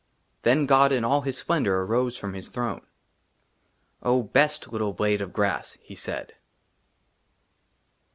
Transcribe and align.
*' 0.23 0.41
THEN 0.41 0.65
GOD, 0.65 0.91
IN 0.93 1.05
ALL 1.05 1.21
HIS 1.21 1.37
SPLENDOR, 1.37 1.83
AROSE 1.83 2.17
FROM 2.17 2.33
HIS 2.33 2.49
THRONE." 2.49 2.81
OH, 4.01 4.23
BEST 4.23 4.73
LITTLE 4.73 4.93
BLADE 4.93 5.21
OF 5.21 5.31
GRASS!" 5.31 5.77
HE 5.83 5.93
SAID. 5.93 6.33